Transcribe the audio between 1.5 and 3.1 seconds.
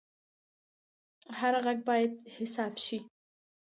غږ باید حساب شي